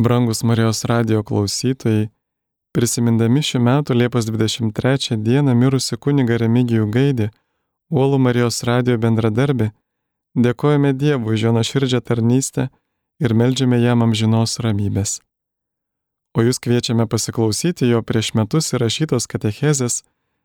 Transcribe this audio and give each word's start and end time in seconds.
Brangus 0.00 0.42
Marijos 0.42 0.84
radio 0.84 1.24
klausytojai, 1.26 2.04
prisimindami 2.70 3.40
šių 3.42 3.58
metų 3.66 3.96
Liepos 3.98 4.28
23 4.30 5.16
dieną 5.26 5.56
mirusi 5.58 5.98
kuniga 5.98 6.36
Remigijų 6.38 6.84
Gaidį, 6.94 7.26
Uolų 7.90 8.20
Marijos 8.22 8.62
radio 8.68 8.94
bendradarbį, 9.02 9.72
dėkojame 10.38 10.94
Dievui 10.94 11.34
už 11.34 11.48
jo 11.48 11.54
nuoširdžią 11.58 12.02
tarnystę 12.12 12.68
ir 13.18 13.34
melžiame 13.34 13.82
jam 13.82 14.06
amžinos 14.06 14.60
ramybės. 14.62 15.18
O 16.30 16.46
jūs 16.46 16.62
kviečiame 16.62 17.10
pasiklausyti 17.10 17.90
jo 17.90 17.98
prieš 18.06 18.36
metus 18.38 18.70
įrašytos 18.78 19.26
katechezės 19.26 20.04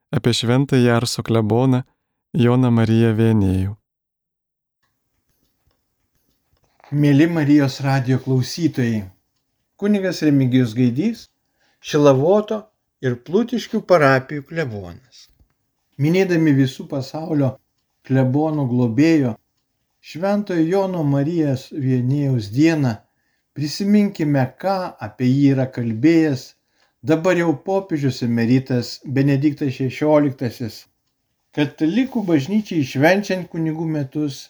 apie 0.10 0.34
šventąjį 0.34 0.94
Arso 0.98 1.22
kleboną 1.22 1.86
Joną 2.34 2.74
Mariją 2.74 3.14
Vienėjų. 3.22 3.78
Mėly 6.90 7.30
Marijos 7.30 7.84
radio 7.86 8.18
klausytojai, 8.18 9.04
kunigas 9.84 10.22
Remigijus 10.24 10.72
Gaidys, 10.78 11.28
Šilavoto 11.84 12.62
ir 13.04 13.18
Plutiškių 13.28 13.82
parapijų 13.84 14.46
klebonas. 14.48 15.26
Minėdami 16.00 16.54
visų 16.56 16.86
pasaulio 16.88 17.50
klebonų 18.08 18.64
globėjo 18.70 19.34
Šventojo 20.04 20.64
Jono 20.70 21.02
Marijos 21.08 21.66
Vienėjaus 21.76 22.48
dieną, 22.56 22.94
prisiminkime, 23.56 24.46
ką 24.64 24.78
apie 25.08 25.28
jį 25.28 25.52
yra 25.58 25.68
kalbėjęs 25.76 26.46
dabar 27.12 27.36
jau 27.44 27.52
popiežius 27.68 28.24
emeritas 28.24 28.94
Benediktas 29.04 29.76
XVI, 29.84 30.72
katalikų 31.60 32.24
bažnyčiai 32.32 32.88
švenčiant 32.88 33.52
kunigų 33.52 33.92
metus 34.00 34.42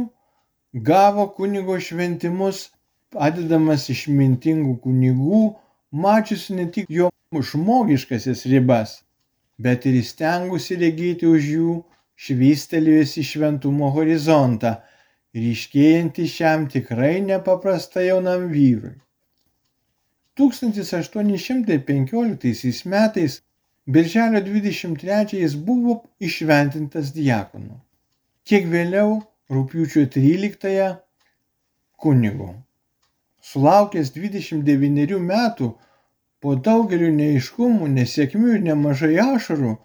gavo 0.90 1.28
kunigo 1.38 1.78
šventimus, 1.80 2.70
padedamas 3.14 3.90
išmintingų 3.94 4.78
kunigų, 4.84 5.44
mačiusi 6.06 6.58
ne 6.60 6.68
tik 6.76 6.90
jo 6.90 7.10
žmogiškasias 7.34 8.46
ribas, 8.50 9.04
bet 9.58 9.86
ir 9.90 9.96
įstengusi 10.02 10.78
regėti 10.82 11.26
už 11.30 11.42
jų 11.56 11.78
švystelėjusi 12.26 13.22
šventumo 13.30 13.88
horizontą, 13.94 14.72
ryškėjantį 15.38 16.26
šiam 16.30 16.68
tikrai 16.74 17.16
nepaprastai 17.26 18.06
jaunam 18.10 18.42
vyrui. 18.54 18.96
1815 20.38 22.86
metais 22.90 23.42
Birželio 23.86 24.40
23 24.42 25.38
jis 25.38 25.56
buvo 25.56 25.98
išventintas 26.20 27.12
diakonu. 27.16 27.82
Kiek 28.48 28.70
vėliau, 28.72 29.18
rūpiučio 29.52 30.06
13-ąją, 30.14 30.88
kunigu. 32.00 32.48
Sulaukęs 33.44 34.14
29 34.16 35.20
metų, 35.28 35.70
po 36.40 36.56
daugelių 36.70 37.12
neiškumų, 37.18 37.92
nesėkmių 37.98 38.56
ir 38.56 38.66
nemažai 38.70 39.14
ašarų, 39.26 39.76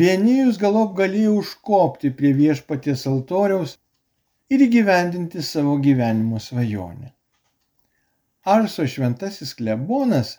vienijus 0.00 0.60
galop 0.60 0.92
galėjo 1.00 1.34
užkopti 1.40 2.12
prie 2.20 2.32
viešpaties 2.36 3.06
altoriaus 3.08 3.76
ir 4.52 4.64
įgyvendinti 4.68 5.42
savo 5.42 5.78
gyvenimo 5.86 6.40
svajonę. 6.40 7.12
Arso 8.56 8.84
šventasis 8.86 9.56
klebonas 9.58 10.36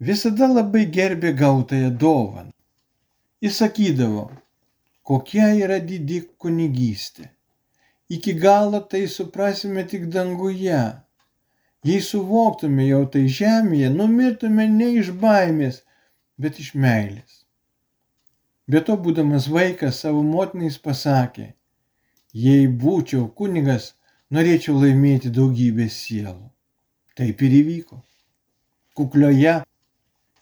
visada 0.00 0.48
labai 0.48 0.86
gerbė 0.90 1.32
gautąją 1.32 1.90
dovaną. 1.90 2.50
Jis 3.40 3.56
sakydavo, 3.60 4.30
kokia 5.02 5.52
yra 5.54 5.78
didi 5.80 6.22
kunigystė. 6.38 7.28
Iki 8.08 8.34
galo 8.40 8.80
tai 8.80 9.06
suprasime 9.08 9.84
tik 9.84 10.06
danguje. 10.12 10.82
Jei 11.84 12.00
suvoktume 12.00 12.86
jau 12.88 13.04
tai 13.12 13.26
žemėje, 13.28 13.90
numirtume 13.92 14.68
ne 14.68 14.88
iš 15.00 15.10
baimės, 15.20 15.82
bet 16.38 16.58
iš 16.60 16.74
meilės. 16.74 17.44
Be 18.66 18.80
to, 18.80 18.96
būdamas 18.96 19.50
vaikas, 19.52 20.00
savo 20.00 20.22
motinais 20.24 20.78
pasakė, 20.80 21.50
jei 22.32 22.64
būčiau 22.66 23.28
kunigas, 23.36 23.92
norėčiau 24.32 24.78
laimėti 24.80 25.28
daugybę 25.28 25.90
sielų. 25.92 26.48
Taip 27.14 27.44
ir 27.44 27.58
įvyko. 27.60 28.00
Kuklioje 28.96 29.58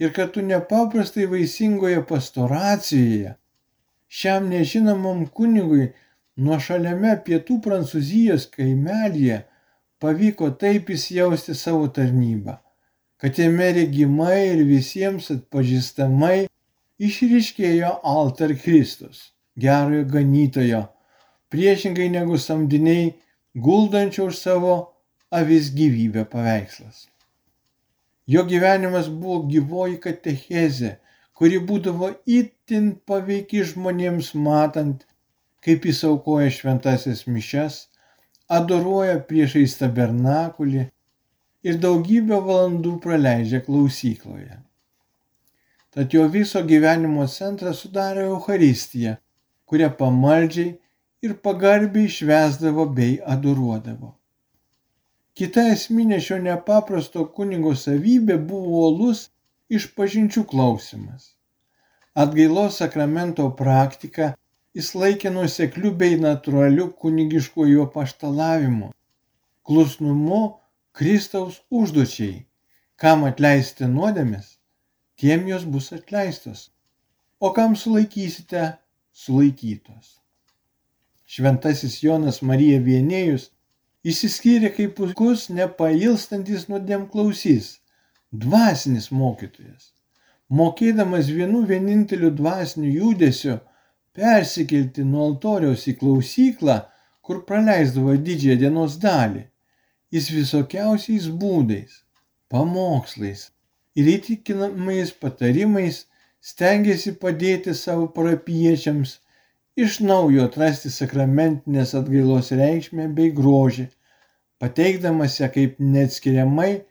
ir 0.02 0.12
kartu 0.16 0.42
nepaprastai 0.42 1.28
vaisingoje 1.30 2.02
pastoracijoje 2.08 3.34
šiam 4.20 4.48
nežinomam 4.52 5.24
kunigui 5.36 5.86
nuo 6.44 6.58
šaliame 6.66 7.12
pietų 7.26 7.58
Prancūzijos 7.66 8.48
kaimelėje 8.56 9.38
pavyko 10.02 10.50
taip 10.62 10.90
įsijausti 10.92 11.54
savo 11.56 11.86
tarnybą, 11.98 12.56
kad 13.20 13.38
jame 13.38 13.68
regimai 13.78 14.40
ir 14.48 14.64
visiems 14.68 15.30
atpažįstamai 15.36 16.48
išryškėjo 17.08 17.92
altar 18.14 18.56
Kristus, 18.64 19.30
gerojo 19.56 20.08
ganytojo, 20.16 20.82
priešingai 21.54 22.10
negu 22.16 22.40
samdiniai 22.40 23.12
guldančio 23.54 24.28
už 24.32 24.42
savo 24.42 24.76
avis 25.30 25.70
gyvybę 25.76 26.26
paveikslas. 26.34 27.06
Jo 28.26 28.44
gyvenimas 28.46 29.08
buvo 29.10 29.42
gyvoji 29.50 29.98
katechezė, 30.02 30.96
kuri 31.34 31.58
būdavo 31.68 32.12
itin 32.38 32.92
paveiki 33.06 33.64
žmonėms 33.72 34.32
matant, 34.38 35.06
kaip 35.64 35.86
jis 35.88 36.02
aukoja 36.06 36.50
šventasias 36.54 37.24
mišes, 37.26 37.78
adoruoja 38.58 39.18
priešais 39.28 39.74
tabernakulį 39.80 40.84
ir 41.66 41.80
daugybę 41.82 42.38
valandų 42.46 42.94
praleidžia 43.02 43.62
klausykloje. 43.66 44.60
Tad 45.92 46.14
jo 46.14 46.24
viso 46.36 46.62
gyvenimo 46.64 47.26
centrą 47.28 47.74
sudarė 47.76 48.28
Euharistija, 48.30 49.18
kurią 49.68 49.90
pamaldžiai 49.98 50.70
ir 51.26 51.34
pagarbiai 51.46 52.08
švesdavo 52.10 52.86
bei 52.96 53.18
adoruodavo. 53.34 54.14
Kita 55.38 55.62
esminė 55.72 56.18
šio 56.20 56.36
nepaprasto 56.44 57.24
kunigo 57.36 57.72
savybė 57.82 58.34
buvo 58.48 58.80
uolus 58.80 59.22
išpažinčių 59.78 60.42
klausimas. 60.50 61.30
Atgailos 62.24 62.80
sakramento 62.82 63.46
praktika 63.60 64.34
jis 64.76 64.90
laikė 65.02 65.32
nuosekliu 65.32 65.92
bei 66.02 66.18
natūraliu 66.20 66.90
kunigiškuoju 67.04 67.86
paštalavimu, 67.94 68.90
klusnumu 69.64 70.42
Kristaus 70.92 71.62
užduočiai, 71.80 72.42
kam 73.00 73.24
atleisti 73.28 73.88
nuodėmės, 73.88 74.58
tiem 75.16 75.48
jos 75.48 75.64
bus 75.64 75.88
atleistos, 75.96 76.66
o 77.40 77.54
kam 77.56 77.76
sulaikysite, 77.84 78.66
sulaikytos. 79.24 80.18
Šventasis 81.24 82.02
Jonas 82.04 82.42
Marija 82.44 82.84
Vienėjus 82.84 83.48
įsiskyrė 84.04 84.72
kaip 84.76 84.96
puikus, 84.98 85.48
nepailstantis 85.54 86.68
nuodėm 86.70 87.06
klausys, 87.12 87.78
dvasinis 88.44 89.10
mokytojas. 89.14 89.92
Mokėdamas 90.52 91.30
vienu 91.32 91.62
vieninteliu 91.68 92.30
dvasiniu 92.38 92.90
judesiu, 92.92 93.60
persikelti 94.12 95.04
nuo 95.08 95.28
altoriaus 95.30 95.86
į 95.88 95.96
klausyklą, 96.02 96.82
kur 97.22 97.44
praleisdavo 97.48 98.18
didžiąją 98.26 98.58
dienos 98.60 98.98
dalį. 99.00 99.46
Jis 100.12 100.28
visokiausiais 100.34 101.30
būdais, 101.40 102.02
pamokslais 102.52 103.46
ir 103.96 104.10
įtikinamais 104.16 105.14
patarimais 105.22 106.02
stengiasi 106.50 107.14
padėti 107.22 107.72
savo 107.78 108.10
parapiečiams 108.16 109.14
iš 109.76 110.00
naujo 110.04 110.44
atrasti 110.48 110.90
sakramentinės 110.92 111.94
atgailos 111.96 112.50
reikšmę 112.58 113.08
bei 113.16 113.32
grožį, 113.32 113.86
pateikdamas 114.60 115.38
ją 115.40 115.48
kaip 115.54 115.78
neatskiriamai 115.80 116.82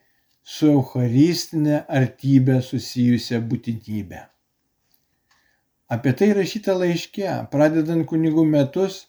su 0.42 0.72
Eucharistinė 0.72 1.84
artybė 2.00 2.62
susijusią 2.66 3.42
būtinybę. 3.52 4.24
Apie 5.92 6.14
tai 6.18 6.32
rašyta 6.34 6.74
laiške, 6.80 7.30
pradedant 7.52 8.08
kunigų 8.10 8.46
metus, 8.48 9.06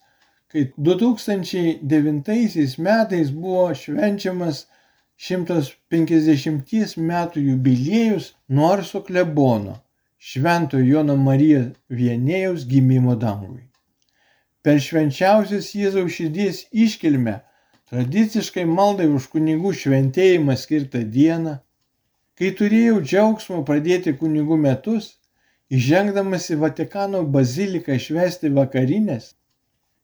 kai 0.52 0.66
2009 0.76 2.76
metais 2.86 3.30
buvo 3.32 3.70
švenčiamas 3.82 4.66
150 5.16 6.98
metų 6.98 7.46
jubiliejus 7.48 8.32
Norso 8.48 9.00
klebono 9.06 9.78
Švento 10.22 10.78
Jono 10.78 11.16
Marijos 11.18 11.72
vienėjaus 11.90 12.66
gimimo 12.70 13.14
dangui. 13.22 13.64
Per 14.62 14.78
švenčiausias 14.78 15.72
Jėzaus 15.74 16.12
širdies 16.14 16.60
iškilmę 16.84 17.40
tradiciškai 17.90 18.62
maldai 18.76 19.08
už 19.10 19.26
kunigų 19.32 19.72
šventėjimą 19.80 20.54
skirtą 20.60 21.02
dieną, 21.16 21.56
kai 22.38 22.52
turėjau 22.60 23.00
džiaugsmo 23.02 23.58
pradėti 23.66 24.14
kunigų 24.22 24.60
metus, 24.62 25.10
įžengdamas 25.78 26.48
į 26.54 26.60
Vatikano 26.62 27.26
baziliką 27.36 27.98
švęsti 28.06 28.54
vakarinės, 28.62 29.32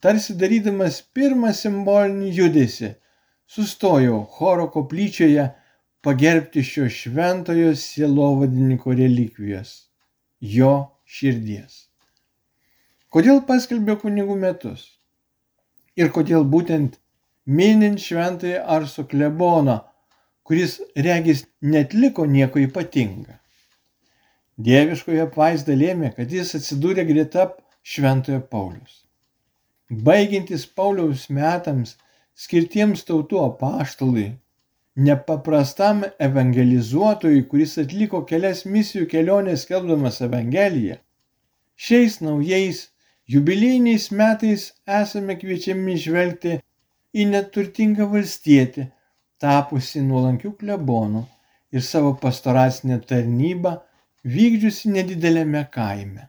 tarsi 0.02 0.34
darydamas 0.42 0.98
pirmą 1.14 1.54
simbolinį 1.62 2.34
judesi, 2.42 2.94
sustojau 3.46 4.24
choro 4.34 4.66
koplyčioje 4.74 5.46
pagerbti 6.02 6.66
šio 6.72 6.90
šventojo 7.00 7.76
sielovadininko 7.86 8.98
relikvijos- 8.98 9.76
jo 10.40 10.72
širdies. 11.04 11.88
Kodėl 13.08 13.40
paskelbė 13.48 13.96
kunigų 14.02 14.36
metus? 14.38 14.84
Ir 15.96 16.12
kodėl 16.14 16.44
būtent 16.44 16.98
minint 17.48 18.00
šventąjį 18.02 18.58
Arso 18.76 19.04
kleboną, 19.08 19.78
kuris 20.44 20.78
regis 20.94 21.46
netliko 21.62 22.26
nieko 22.26 22.60
ypatinga? 22.60 23.38
Dieviškoje 24.58 25.22
apvaizda 25.24 25.74
lėmė, 25.78 26.12
kad 26.16 26.32
jis 26.34 26.54
atsidūrė 26.58 27.06
greta 27.08 27.48
Šventojo 27.82 28.40
Paulius. 28.52 29.04
Baigiantis 29.88 30.66
Pauliaus 30.66 31.28
metams 31.32 31.94
skirtiems 32.36 33.06
tautų 33.08 33.40
apaštalui, 33.46 34.32
nepaprastam 34.98 36.02
evangelizuotojui, 36.26 37.44
kuris 37.50 37.76
atliko 37.82 38.24
kelias 38.26 38.64
misijų 38.66 39.06
kelionės 39.12 39.64
skelbdamas 39.66 40.20
Evangeliją, 40.26 40.96
šiais 41.78 42.18
naujais 42.24 42.80
jubilėjiniais 43.30 44.08
metais 44.20 44.64
esame 45.00 45.36
kviečiami 45.38 45.94
žvelgti 46.02 46.56
į 47.14 47.26
neturtingą 47.32 48.08
valstietį, 48.10 48.88
tapusi 49.38 50.02
nuolankių 50.02 50.56
klebonų 50.62 51.22
ir 51.72 51.84
savo 51.86 52.16
pastoracinę 52.22 52.98
tarnybą 53.12 53.76
vykdžiusi 54.26 54.90
nedideliame 54.96 55.62
kaime. 55.70 56.26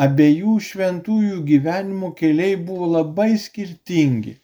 Abiejų 0.00 0.58
šventųjų 0.66 1.40
gyvenimo 1.48 2.12
keliai 2.20 2.58
buvo 2.68 2.90
labai 2.98 3.32
skirtingi. 3.40 4.36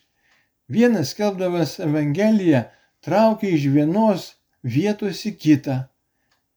Vienas 0.73 1.13
skelbdamas 1.13 1.77
Evangeliją 1.85 2.65
traukė 3.07 3.53
iš 3.55 3.69
vienos 3.75 4.27
vietos 4.77 5.23
į 5.31 5.37
kitą. 5.43 5.77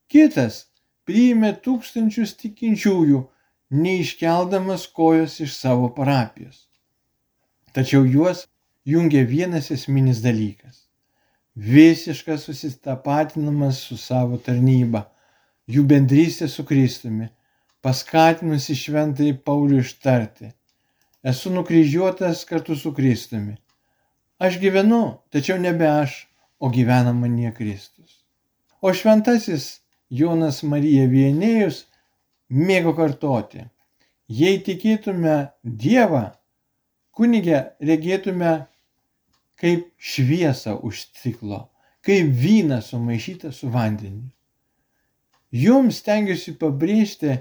Kitas 0.09 0.63
priėmė 1.05 1.53
tūkstančius 1.65 2.33
tikinčiųjų, 2.41 3.21
neiškeldamas 3.69 4.87
kojos 4.97 5.37
iš 5.45 5.53
savo 5.53 5.91
parapijos. 5.93 6.65
Tačiau 7.73 8.01
juos 8.05 8.47
jungia 8.85 9.21
vienas 9.29 9.69
esminis 9.71 10.23
dalykas- 10.25 10.87
visiškas 11.73 12.49
susitapatinimas 12.49 13.77
su 13.85 13.97
savo 13.97 14.37
tarnyba 14.37 15.05
jų 15.69 15.83
bendrystė 15.85 16.47
su 16.49 16.65
Kristumi, 16.65 17.29
paskatinusi 17.85 18.75
šventai 18.75 19.33
Paulių 19.45 19.83
ištarti, 19.83 20.49
esu 21.23 21.53
nukryžiuotas 21.53 22.41
kartu 22.49 22.75
su 22.75 22.91
Kristumi. 22.93 23.57
Aš 24.39 24.57
gyvenu, 24.63 25.19
tačiau 25.29 25.59
nebe 25.61 25.85
aš, 25.87 26.28
o 26.59 26.69
gyvena 26.69 27.13
manie 27.13 27.51
Kristus. 27.55 28.23
O 28.81 28.93
šventasis 28.93 29.79
Jonas 30.09 30.63
Marija 30.63 31.07
Vienėjus 31.11 31.85
mėgo 32.49 32.95
kartoti, 32.97 33.65
jei 34.27 34.59
tikėtume 34.65 35.35
Dievą, 35.63 36.29
kunigę 37.15 37.61
regėtume 37.83 38.53
kaip 39.59 39.87
šviesą 39.99 40.77
už 40.87 41.03
stiklo, 41.07 41.67
kaip 42.05 42.31
vyną 42.43 42.79
sumaišytą 42.83 43.51
su 43.55 43.69
vandeniu. 43.71 44.29
Jums 45.51 45.99
stengiuosi 46.03 46.53
pabrėžti 46.61 47.39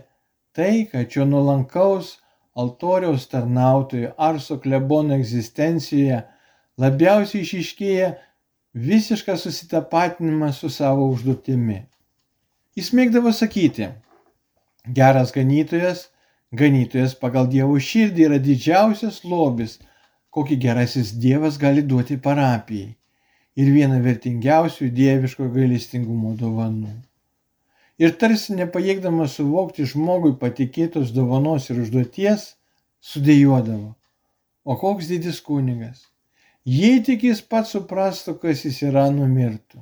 tai, 0.57 0.89
kad 0.91 1.11
šio 1.13 1.27
nuolankaus 1.29 2.17
altoriaus 2.59 3.29
tarnautojų 3.31 4.15
Arso 4.19 4.57
klebono 4.63 5.15
egzistencijoje 5.19 6.23
labiausiai 6.81 7.45
išiškėja 7.45 8.09
visišką 8.87 9.37
susitapatinimą 9.37 10.53
su 10.53 10.71
savo 10.71 11.09
užduotimi. 11.13 11.81
Jis 12.79 12.93
mėgdavo 12.95 13.33
sakyti, 13.35 13.89
geras 14.99 15.33
ganytojas, 15.35 16.05
ganytojas 16.61 17.17
pagal 17.19 17.49
Dievo 17.51 17.79
širdį 17.89 18.27
yra 18.29 18.39
didžiausias 18.45 19.25
lobis, 19.25 19.79
kokį 20.31 20.61
gerasis 20.63 21.11
Dievas 21.25 21.59
gali 21.59 21.83
duoti 21.83 22.21
parapijai 22.29 22.95
ir 23.59 23.71
viena 23.75 23.99
vertingiausių 24.05 24.93
dieviško 24.95 25.49
gailestingumo 25.55 26.37
dovanų. 26.39 26.93
Ir 27.99 28.13
tarsi 28.21 28.55
nepajėgdamas 28.55 29.35
suvokti 29.41 29.87
žmogui 29.93 30.37
patikėtos 30.39 31.11
dovanos 31.17 31.67
ir 31.73 31.81
užduoties, 31.83 32.53
sudėjuodavo. 33.03 33.97
O 34.63 34.77
koks 34.79 35.11
didis 35.11 35.43
kunigas? 35.43 36.05
Jei 36.69 36.99
tik 37.01 37.23
jis 37.25 37.39
pats 37.41 37.71
suprastų, 37.73 38.35
kas 38.43 38.67
jis 38.67 38.83
yra, 38.85 39.07
numirtų. 39.09 39.79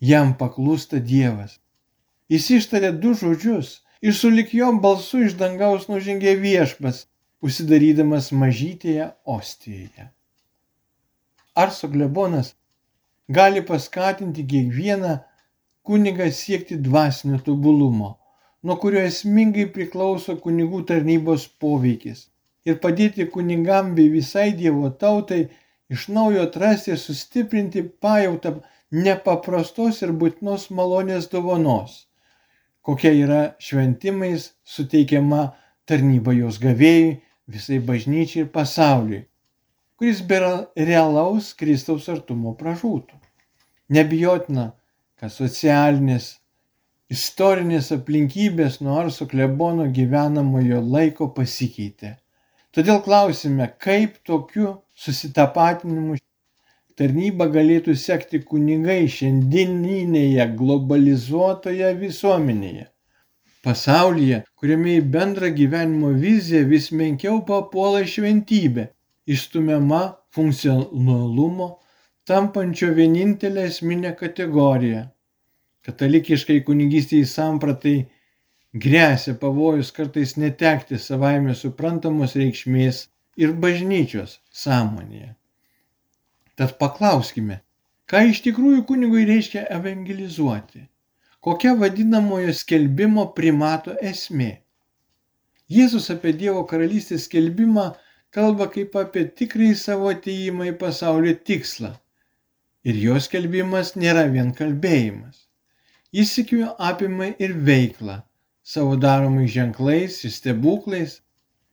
Jam 0.00 0.30
paklūsta 0.40 0.96
Dievas. 1.10 1.58
Jis 2.32 2.46
ištarė 2.56 2.92
du 3.02 3.10
žodžius 3.20 3.82
ir 4.00 4.14
sulik 4.16 4.54
jo 4.56 4.70
balsu 4.80 5.20
iš 5.26 5.34
dangaus 5.42 5.84
nužengė 5.90 6.32
viešpas, 6.40 7.02
užsidarydamas 7.44 8.30
mažytėje 8.32 9.10
ostijoje. 9.34 10.06
Arso 11.64 11.90
glebonas 11.92 12.54
gali 13.28 13.60
paskatinti 13.68 14.46
kiekvieną 14.54 15.18
kunigą 15.84 16.30
siekti 16.32 16.78
dvasinio 16.86 17.42
tobulumo, 17.44 18.14
nuo 18.62 18.78
kurio 18.80 19.04
esmingai 19.10 19.68
priklauso 19.76 20.38
kunigų 20.46 20.80
tarnybos 20.88 21.44
poveikis 21.60 22.30
ir 22.64 22.80
padėti 22.80 23.28
kunigam 23.36 23.92
bei 23.98 24.08
visai 24.08 24.48
Dievo 24.56 24.88
tautai 25.04 25.42
iš 25.88 26.08
naujo 26.08 26.42
atrasti 26.46 26.92
ir 26.94 27.00
sustiprinti 27.00 27.82
pajautą 28.04 28.54
nepaprastos 28.94 30.00
ir 30.06 30.12
būtinos 30.20 30.68
malonės 30.78 31.28
dovanos, 31.32 32.04
kokia 32.86 33.12
yra 33.24 33.42
šventimais 33.66 34.52
suteikiama 34.76 35.42
tarnyba 35.88 36.34
jos 36.36 36.60
gavėjai, 36.62 37.18
visai 37.50 37.80
bažnyčiai 37.90 38.44
ir 38.44 38.50
pasauliui, 38.54 39.24
kuris 39.98 40.22
be 40.30 40.40
realaus 40.90 41.52
Kristaus 41.58 42.08
artumo 42.08 42.54
pražūtų. 42.60 43.20
Nebijotina, 43.92 44.70
kad 45.20 45.32
socialinės, 45.32 46.38
istorinės 47.12 47.92
aplinkybės 47.92 48.80
nuo 48.80 48.96
Arso 49.02 49.28
klebono 49.28 49.90
gyvenamojo 49.92 50.80
laiko 50.80 51.28
pasikeitė 51.36 52.14
Todėl 52.74 52.96
klausime, 53.06 53.68
kaip 53.78 54.16
tokiu 54.26 54.70
susitapatinimu 54.94 56.16
tarnybą 56.98 57.48
galėtų 57.54 57.94
sekti 57.98 58.40
kunigai 58.50 59.04
šiandieninėje 59.10 60.46
globalizuotoje 60.58 61.94
visuomenėje. 62.02 62.84
Pasaulyje, 63.64 64.42
kuriame 64.60 64.98
į 64.98 65.06
bendrą 65.14 65.48
gyvenimo 65.58 66.12
viziją 66.24 66.66
vis 66.70 66.90
menkiau 66.92 67.40
papuola 67.48 68.02
šventybė, 68.14 68.90
išstumiama 69.26 70.02
funkcionalumo, 70.36 71.68
tampančio 72.28 72.92
vienintelė 72.98 73.64
esminė 73.70 74.12
kategorija. 74.20 75.06
Katalikiškai 75.84 76.60
kunigystėje 76.68 77.26
sampratai 77.30 77.96
gresia 78.84 79.34
pavojus 79.40 79.90
kartais 79.96 80.36
netekti 80.40 81.00
savaime 81.00 81.56
suprantamos 81.58 82.36
reikšmės 82.40 83.02
ir 83.40 83.54
bažnyčios 83.64 84.38
sąmonėje. 84.64 85.34
Tad 86.58 86.76
paklauskime, 86.80 87.60
ką 88.10 88.24
iš 88.30 88.42
tikrųjų 88.46 88.84
kunigui 88.90 89.24
reiškia 89.30 89.64
evangelizuoti, 89.76 90.84
kokia 91.44 91.74
vadinamojo 91.80 92.54
skelbimo 92.54 93.26
primato 93.38 93.96
esmė. 94.12 94.52
Jėzus 95.74 96.10
apie 96.12 96.34
Dievo 96.40 96.62
karalystės 96.70 97.24
skelbimą 97.28 97.88
kalba 98.34 98.68
kaip 98.74 98.96
apie 99.00 99.24
tikrąjį 99.40 99.74
savo 99.80 100.10
ateimą 100.12 100.68
į 100.72 100.76
pasaulio 100.80 101.34
tikslą. 101.50 101.94
Ir 102.84 103.00
jo 103.00 103.18
skelbimas 103.26 103.94
nėra 103.96 104.26
vien 104.32 104.50
kalbėjimas. 104.58 105.44
Jis 106.14 106.32
įkvėjo 106.42 106.74
apima 106.88 107.30
ir 107.42 107.54
veiklą, 107.68 108.20
savo 108.62 108.98
daromais 109.04 109.50
ženklais 109.54 110.20
ir 110.28 110.34
stebuklais. 110.34 111.16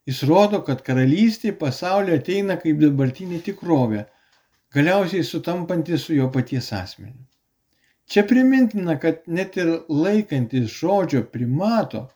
Jis 0.08 0.22
rodo, 0.26 0.62
kad 0.66 0.80
karalystė 0.86 1.52
pasaulio 1.58 2.16
ateina 2.18 2.56
kaip 2.62 2.80
dabartinė 2.82 3.38
tikrovė, 3.46 4.06
galiausiai 4.74 5.22
sutampanti 5.26 5.98
su 6.04 6.16
jo 6.16 6.26
paties 6.34 6.72
asmeniu. 6.74 7.22
Čia 8.10 8.24
primintina, 8.26 8.96
kad 9.02 9.22
net 9.26 9.56
ir 9.62 9.70
laikantis 9.88 10.72
žodžio 10.74 11.22
primato, 11.34 12.08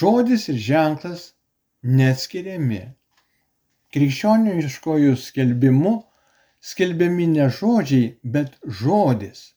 žodis 0.00 0.46
ir 0.52 0.60
ženklas 0.68 1.24
neatskiriami. 1.82 2.82
Krikščioniškojų 3.90 5.16
skelbimu 5.18 5.96
skelbiami 6.62 7.26
ne 7.32 7.48
žodžiai, 7.56 8.12
bet 8.22 8.54
žodis, 8.80 9.56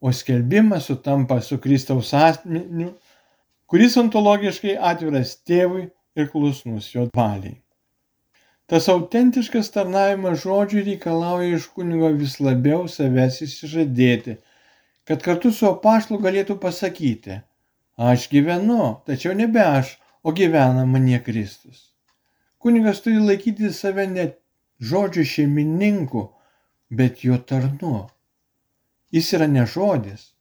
o 0.00 0.14
skelbimas 0.16 0.88
sutampa 0.88 1.42
su 1.44 1.60
Kristaus 1.60 2.14
asmeniu 2.16 2.94
kuris 3.70 3.96
ontologiškai 4.00 4.76
atviras 4.90 5.34
tėvui 5.48 5.88
ir 6.16 6.28
klusnus 6.32 6.90
jo 6.94 7.06
valiai. 7.14 7.60
Tas 8.66 8.88
autentiškas 8.90 9.68
tarnavimas 9.74 10.40
žodžiui 10.42 10.82
reikalauja 10.88 11.54
iš 11.54 11.68
kunigo 11.74 12.08
vis 12.20 12.40
labiau 12.42 12.88
savęs 12.90 13.38
įsižadėti, 13.46 14.38
kad 15.06 15.22
kartu 15.22 15.52
su 15.54 15.68
apaštu 15.68 16.18
galėtų 16.24 16.56
pasakyti, 16.64 17.36
aš 18.10 18.26
gyvenu, 18.32 18.96
tačiau 19.06 19.36
nebe 19.38 19.62
aš, 19.62 19.94
o 20.26 20.34
gyvena 20.34 20.82
manie 20.90 21.20
Kristus. 21.22 21.92
Kunigas 22.58 23.04
turi 23.04 23.22
laikyti 23.22 23.70
save 23.70 24.08
ne 24.10 24.24
žodžio 24.82 25.22
šeimininku, 25.32 26.24
bet 26.90 27.22
jo 27.22 27.38
tarnu. 27.38 28.08
Jis 29.14 29.30
yra 29.38 29.46
ne 29.46 29.62
žodis, 29.70 30.32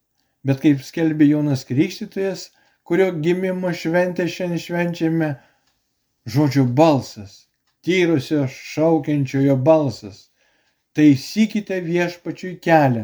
bet 0.41 0.63
kaip 0.63 0.81
skelbė 0.81 1.29
Jonas 1.29 1.67
Krikštytojas, 1.69 2.49
kurio 2.81 3.11
gimimo 3.21 3.69
šventę 3.73 4.25
šiandien 4.25 4.63
švenčiame, 4.65 5.29
žodžio 6.25 6.65
balsas, 6.65 7.45
tyrusio 7.85 8.47
šaukiančiojo 8.49 9.55
balsas. 9.55 10.29
Taisykite 10.95 11.81
viešpačiui 11.83 12.55
kelią, 12.63 13.03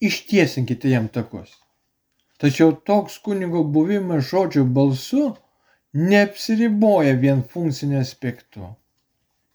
ištiesinkite 0.00 0.90
jam 0.90 1.10
takus. 1.12 1.50
Tačiau 2.40 2.72
toks 2.88 3.18
kunigo 3.20 3.60
buvimas 3.74 4.30
žodžio 4.30 4.64
balsu 4.64 5.26
neapsiriboja 5.92 7.18
vien 7.20 7.42
funkciniu 7.52 8.00
aspektu. 8.00 8.70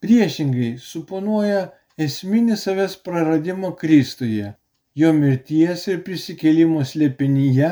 Priešingai 0.05 0.75
suponuoja 0.77 1.63
esminį 1.97 2.59
savęs 2.61 2.99
praradimo 3.07 3.73
Kristuje, 3.79 4.53
jo 4.93 5.11
mirties 5.17 5.87
ir 5.89 6.03
prisikėlimo 6.05 6.85
slėpinyje 6.85 7.71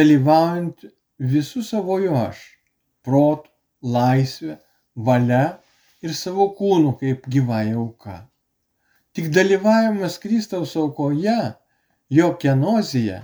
dalyvaujant 0.00 0.88
visu 1.34 1.62
savoju 1.66 2.16
aš- 2.24 2.40
protu, 3.04 3.51
laisvė, 3.82 4.56
valia 4.96 5.44
ir 6.02 6.14
savo 6.14 6.48
kūnu 6.58 6.94
kaip 7.00 7.26
gyvąją 7.34 7.78
auką. 7.84 8.18
Tik 9.12 9.28
dalyvavimas 9.34 10.18
Kristaus 10.22 10.76
aukoje, 10.76 11.38
jo 12.08 12.28
kenozija, 12.42 13.18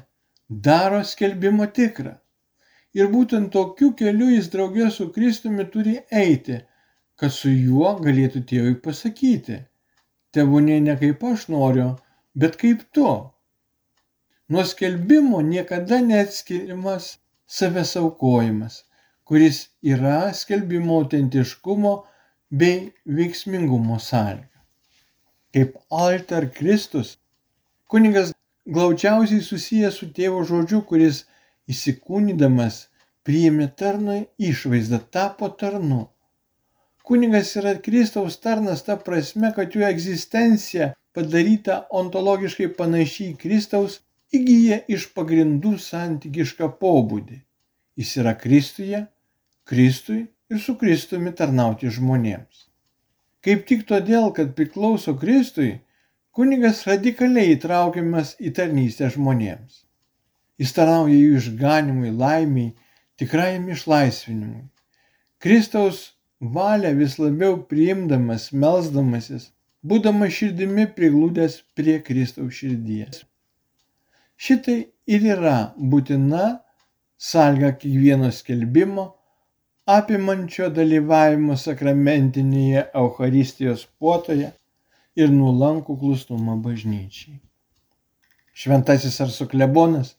daro 0.49 1.05
skelbimo 1.05 1.67
tikrą. 1.79 2.15
Ir 2.99 3.09
būtent 3.13 3.53
tokiu 3.53 3.93
keliu 3.97 4.29
jis 4.33 4.49
draugė 4.53 4.91
su 4.91 5.09
Kristumi 5.15 5.67
turi 5.73 5.99
eiti, 6.23 6.59
kad 7.21 7.35
su 7.35 7.51
juo 7.53 7.95
galėtų 8.05 8.45
tėvui 8.51 8.77
pasakyti, 8.85 9.59
tėvūnė 10.35 10.79
ne 10.87 10.97
kaip 11.01 11.25
aš 11.31 11.49
noriu, 11.53 11.89
bet 12.35 12.57
kaip 12.61 12.85
tu. 12.95 13.09
Nuo 14.49 14.65
skelbimo 14.65 15.41
niekada 15.45 16.01
neatskiriamas 16.05 17.11
savęs 17.59 17.97
aukojimas, 18.01 18.83
kuris 19.29 19.59
yra 19.85 20.33
skelbimo 20.33 20.99
autentiškumo 21.01 21.95
bei 22.61 22.93
veiksmingumo 23.17 23.99
sąlyga. 24.01 24.63
Kaip 25.53 25.75
altar 25.91 26.47
Kristus, 26.59 27.19
kuningas 27.93 28.33
glaudžiausiai 28.77 29.45
susijęs 29.45 29.99
su 30.01 30.09
tėvo 30.17 30.45
žodžiu, 30.49 30.81
kuris 30.89 31.27
įsikūnydamas 31.73 32.79
priėmė 33.29 33.69
tarno 33.81 34.17
išvaizdą, 34.51 35.03
tapo 35.13 35.51
tarnu. 35.61 36.07
Kunigas 37.09 37.55
yra 37.61 37.75
Kristaus 37.85 38.41
tarnas 38.41 38.85
ta 38.89 38.97
prasme, 39.05 39.53
kad 39.57 39.77
jų 39.77 39.85
egzistencija 39.89 40.95
padaryta 41.17 41.83
ontologiškai 42.01 42.71
panašiai 42.81 43.37
Kristaus 43.45 44.01
įgyja 44.33 44.83
iš 44.97 45.07
pagrindų 45.17 45.77
santykišką 45.85 46.73
pobūdį. 46.81 47.39
Jis 48.01 48.17
yra 48.23 48.35
Kristuje, 48.41 49.05
Kristui 49.69 50.23
ir 50.49 50.61
su 50.65 50.75
Kristumi 50.81 51.35
tarnauti 51.37 51.91
žmonėms. 51.93 52.65
Kaip 53.45 53.67
tik 53.69 53.85
todėl, 53.89 54.31
kad 54.37 54.55
priklauso 54.57 55.13
Kristui, 55.21 55.75
kunigas 56.33 56.85
radikaliai 56.89 57.53
įtraukiamas 57.57 58.35
į 58.41 58.53
tarnystę 58.57 59.11
žmonėms. 59.15 59.83
Jis 60.59 60.73
tarnauja 60.75 61.15
jų 61.19 61.37
išganimui, 61.39 62.15
laimiai, 62.23 62.73
tikrajam 63.21 63.69
išlaisvinimui. 63.75 64.65
Kristaus 65.39 66.01
valią 66.41 66.95
vis 66.99 67.19
labiau 67.21 67.61
priimdamas, 67.71 68.49
melzdamasis, 68.65 69.51
būdamas 69.85 70.33
širdimi 70.39 70.89
priglūdęs 70.97 71.61
prie 71.79 71.99
Kristaus 72.09 72.57
širdies. 72.63 73.23
Šitai 74.39 74.79
ir 75.07 75.29
yra 75.35 75.59
būtina 75.77 76.49
sąlyga 77.19 77.75
kiekvieno 77.79 78.33
skelbimo, 78.35 79.07
apimančio 79.89 80.67
dalyvavimo 80.77 81.55
sakramentinėje 81.57 82.83
Eucharistijos 83.03 83.87
puotoje 84.01 84.51
ir 85.17 85.31
nulankų 85.33 85.97
klusnumą 86.03 86.57
bažnyčiai. 86.67 87.39
Šventasis 88.53 89.17
Arsuklebonas 89.25 90.13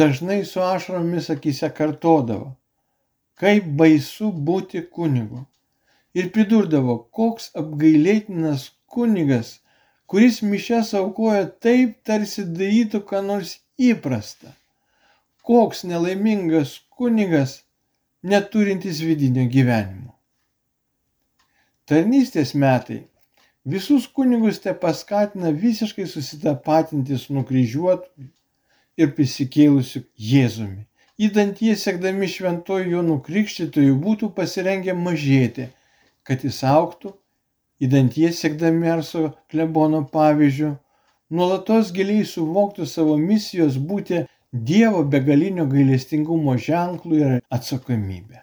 dažnai 0.00 0.40
su 0.48 0.64
ašromis 0.64 1.30
akise 1.36 1.70
kartodavo, 1.78 2.50
kaip 3.38 3.70
baisu 3.78 4.32
būti 4.50 4.82
kunigu. 4.98 5.44
Ir 6.18 6.32
pridurdavo, 6.34 6.98
koks 7.14 7.52
apgailėtinas 7.62 8.68
kunigas, 8.90 9.60
kuris 10.10 10.42
mišes 10.42 10.96
aukoja 10.98 11.46
taip, 11.62 12.00
tarsi 12.02 12.42
darytų 12.58 13.04
ką 13.06 13.22
nors 13.22 13.58
įprasta. 13.78 14.56
Koks 15.46 15.86
nelaimingas 15.86 16.80
kunigas, 16.90 17.60
neturintis 18.22 19.00
vidinio 19.04 19.46
gyvenimo. 19.50 20.14
Tarnystės 21.88 22.54
metai 22.54 23.02
Visus 23.64 24.06
kunigus 24.08 24.58
te 24.64 24.72
paskatina 24.72 25.50
visiškai 25.52 26.06
susitapatinti 26.08 27.18
su 27.20 27.34
nukryžiuotu 27.36 28.24
ir 28.96 29.10
prisikėlusiu 29.16 30.00
Jėzumi. 30.16 30.86
Įdant 31.20 31.60
jie 31.60 31.74
sekdami 31.76 32.28
šventojo 32.32 32.86
Jonų 32.94 33.18
krikštytojų 33.26 33.98
būtų 34.00 34.30
pasirengę 34.38 34.94
mažėti, 34.96 35.66
kad 36.24 36.40
jis 36.48 36.62
auktų, 36.64 37.12
įdant 37.84 38.16
jie 38.16 38.32
sekdami 38.32 38.88
Arso 38.88 39.26
klebono 39.52 40.00
pavyzdžių, 40.08 40.72
nuolatos 41.28 41.92
giliai 41.92 42.24
suvoktų 42.24 42.88
savo 42.88 43.18
misijos 43.20 43.76
būti 43.76 44.24
Dievo 44.50 45.04
begalinio 45.06 45.62
gailestingumo 45.70 46.56
ženklų 46.58 47.18
ir 47.22 47.34
atsakomybę. 47.54 48.40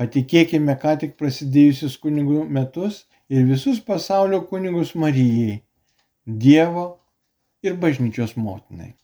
Patikėkime 0.00 0.72
ką 0.80 0.94
tik 1.02 1.18
prasidėjusius 1.20 1.98
kunigų 2.00 2.46
metus 2.48 3.02
ir 3.28 3.44
visus 3.44 3.82
pasaulio 3.84 4.40
kunigus 4.48 4.94
Marijai, 4.96 5.60
Dievo 6.24 6.86
ir 7.60 7.76
bažnyčios 7.76 8.38
motinai. 8.40 8.94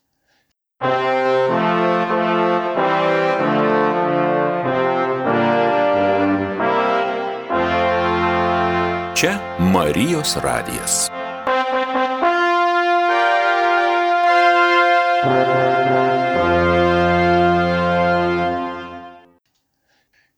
Čia 9.13 9.37
Marijos 9.61 10.39
radijas. 10.41 11.05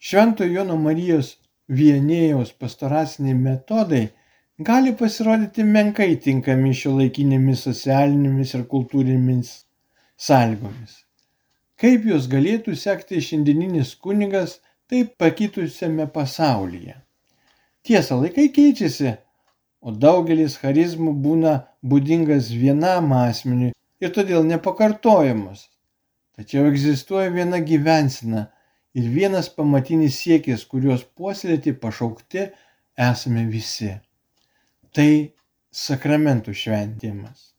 Švento 0.06 0.46
Jono 0.46 0.76
Marijos 0.78 1.32
vienėjaus 1.78 2.52
pastoraciniai 2.62 3.34
metodai 3.38 4.04
gali 4.68 4.92
pasirodyti 5.00 5.64
menkai 5.66 6.12
tinkami 6.26 6.70
šiuolaikinėmis 6.80 7.64
socialinėmis 7.66 8.52
ir 8.54 8.62
kultūrinėmis 8.74 9.50
sąlygomis. 10.28 10.94
Kaip 11.82 12.06
juos 12.12 12.30
galėtų 12.36 12.76
sekti 12.78 13.18
šiandieninis 13.30 13.96
kunigas 14.06 14.60
taip 14.86 15.16
pakitusiame 15.18 16.06
pasaulyje? 16.14 16.94
Tiesa, 17.82 18.22
laikai 18.22 18.46
keičiasi, 18.54 19.16
o 19.82 19.90
daugelis 19.90 20.60
charizmų 20.62 21.16
būna 21.26 21.60
būdingas 21.82 22.54
vienam 22.54 23.10
asmeniui 23.24 23.74
ir 23.74 24.14
todėl 24.14 24.46
nepakartojamos. 24.54 25.66
Tačiau 26.38 26.70
egzistuoja 26.70 27.34
viena 27.34 27.58
gyvensina, 27.58 28.52
ir 28.96 29.08
vienas 29.12 29.48
pamatinis 29.52 30.16
siekis, 30.22 30.64
kuriuos 30.70 31.04
puoselėti 31.18 31.74
pašaukti 31.82 32.46
esame 33.08 33.44
visi. 33.52 33.92
Tai 34.96 35.10
sakramentų 35.76 36.54
šventimas. 36.56 37.52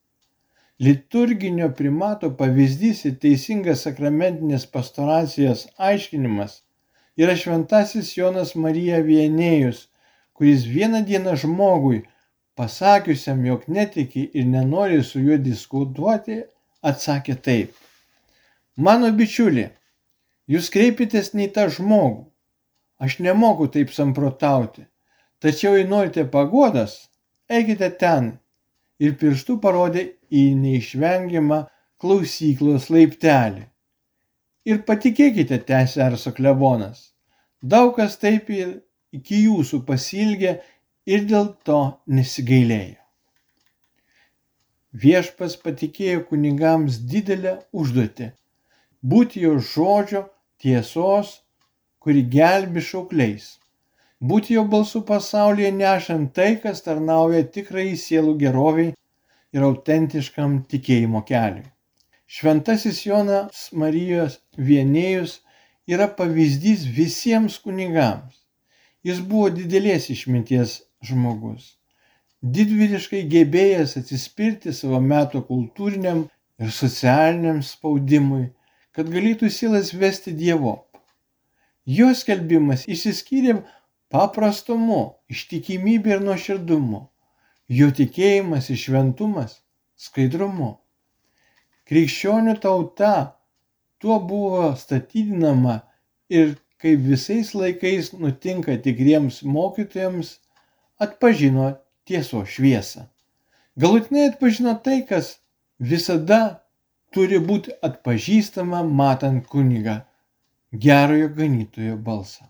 Liturginio 0.82 1.69
primato 1.78 2.30
pavyzdys 2.39 3.04
ir 3.10 3.15
teisingas 3.21 3.86
sakramentinės 3.86 4.65
pastoracijos 4.73 5.65
aiškinimas 5.78 6.60
yra 7.17 7.34
šventasis 7.38 8.12
Jonas 8.17 8.54
Marija 8.56 9.00
Vienėjus, 9.06 9.88
kuris 10.38 10.65
vieną 10.69 11.02
dieną 11.06 11.34
žmogui, 11.41 12.04
pasakiusiam, 12.58 13.41
jog 13.45 13.65
netiki 13.69 14.28
ir 14.34 14.45
nenori 14.50 15.02
su 15.06 15.21
juo 15.21 15.38
diskutuoti, 15.41 16.43
atsakė 16.86 17.38
taip. 17.47 17.73
Mano 18.78 19.10
bičiuli, 19.17 19.65
Jūs 20.47 20.69
kreipitės 20.71 21.33
ne 21.36 21.47
į 21.47 21.53
tą 21.55 21.67
žmogų. 21.75 22.23
Aš 23.03 23.19
nemoku 23.19 23.67
taip 23.71 23.91
samprotauti. 23.93 24.86
Tačiau 25.43 25.75
jei 25.77 25.86
norite 25.86 26.23
pagodas, 26.33 27.10
eikite 27.49 27.89
ten. 28.01 28.38
Ir 28.97 29.17
pirštų 29.21 29.60
parodė 29.62 30.05
į 30.33 30.43
neišvengiamą 30.57 31.60
klausyklos 32.01 32.88
laiptelį. 32.93 33.67
Ir 34.67 34.81
patikėkite, 34.88 35.60
tęsė 35.67 36.01
Arso 36.07 36.33
klebonas, 36.36 37.12
daug 37.62 37.93
kas 37.99 38.17
taip 38.19 38.49
ir 38.51 38.79
iki 39.15 39.43
jūsų 39.45 39.83
pasilgė 39.88 40.57
ir 41.07 41.27
dėl 41.29 41.51
to 41.67 41.81
nesigailėjo. 42.07 42.97
Viešpas 44.97 45.60
patikėjo 45.62 46.23
kunigams 46.31 46.97
didelę 47.12 47.53
užduotį- 47.71 48.31
būti 49.13 49.45
jo 49.45 49.53
žodžio 49.60 50.23
tiesos, 50.62 51.41
kuri 52.00 52.24
gelbi 52.36 52.84
šaukliais. 52.89 53.58
Būti 54.30 54.56
jo 54.56 54.63
balsu 54.65 55.04
pasaulyje 55.06 55.72
nešant 55.78 56.34
tai, 56.34 56.56
kas 56.62 56.82
tarnauja 56.86 57.43
tikrai 57.58 57.89
sielų 58.04 58.38
geroviai 58.43 58.93
ir 59.54 59.65
autentiškam 59.67 60.62
tikėjimo 60.72 61.22
keliui. 61.28 61.67
Šventasis 62.28 63.04
Jonas 63.06 63.67
Marijos 63.72 64.39
vienėjus 64.58 65.38
yra 65.88 66.10
pavyzdys 66.17 66.84
visiems 66.98 67.60
kunigams. 67.63 68.41
Jis 69.06 69.22
buvo 69.24 69.48
didelės 69.54 70.10
išminties 70.12 70.74
žmogus, 71.08 71.78
didvyriškai 72.41 73.22
gebėjęs 73.32 73.96
atsispirti 74.02 74.74
savo 74.76 75.00
meto 75.00 75.43
kultūriniam 75.48 76.26
ir 76.60 76.74
socialiniam 76.74 77.62
spaudimui 77.63 78.50
kad 78.97 79.12
galėtų 79.13 79.51
sielas 79.53 79.91
vesti 79.93 80.33
Dievo. 80.33 80.73
Jo 81.86 82.10
skelbimas 82.17 82.88
išsiskyrė 82.89 83.60
paprastumu, 84.10 85.19
ištikimybė 85.29 86.15
ir 86.15 86.23
nuoširdumu. 86.25 87.03
Jo 87.69 87.91
tikėjimas 87.93 88.71
ir 88.73 88.81
šventumas 88.81 89.60
skaidrumu. 90.01 90.71
Krikščionių 91.88 92.57
tauta 92.63 93.13
tuo 94.01 94.17
buvo 94.19 94.71
statydinama 94.81 95.83
ir 96.33 96.57
kaip 96.81 97.05
visais 97.05 97.53
laikais 97.53 98.12
nutinka 98.17 98.79
tikriems 98.81 99.43
mokytojams, 99.45 100.39
atpažino 100.97 101.75
tieso 102.10 102.43
šviesą. 102.49 103.05
Galutinai 103.77 104.31
atpažino 104.31 104.73
tai, 104.81 105.03
kas 105.05 105.38
visada 105.77 106.63
turi 107.13 107.39
būti 107.50 107.74
atpažįstama 107.88 108.84
matant 109.02 109.48
kunigą, 109.52 109.98
gerojo 110.86 111.30
ganytojo 111.39 111.98
balsą. 112.10 112.48